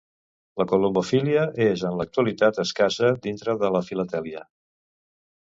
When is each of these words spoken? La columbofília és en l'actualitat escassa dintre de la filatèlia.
La 0.59 0.65
columbofília 0.69 1.43
és 1.65 1.83
en 1.89 1.99
l'actualitat 1.99 2.63
escassa 2.65 3.13
dintre 3.27 3.57
de 3.67 3.71
la 3.77 3.85
filatèlia. 3.93 4.45